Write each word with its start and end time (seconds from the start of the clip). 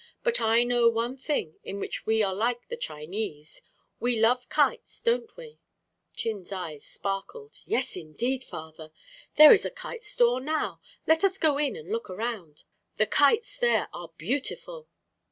But 0.23 0.41
I 0.41 0.63
know 0.63 0.89
one 0.89 1.15
thing 1.15 1.59
in 1.63 1.79
which 1.79 2.07
we 2.07 2.23
are 2.23 2.33
like 2.33 2.69
the 2.69 2.75
Chinese. 2.75 3.61
We 3.99 4.19
love 4.19 4.49
kites, 4.49 4.99
don't 4.99 5.29
we?" 5.37 5.59
Chin's 6.15 6.51
eyes 6.51 6.83
sparkled. 6.83 7.57
"Yes, 7.67 7.95
indeed, 7.95 8.43
father. 8.43 8.91
There 9.35 9.53
is 9.53 9.63
a 9.63 9.69
kite 9.69 10.03
store, 10.03 10.41
now. 10.41 10.81
Let 11.05 11.23
us 11.23 11.37
go 11.37 11.59
in 11.59 11.75
and 11.75 11.91
look 11.91 12.09
around. 12.09 12.63
The 12.97 13.05
kites 13.05 13.59
there 13.59 13.89
are 13.93 14.09
beautiful." 14.17 14.87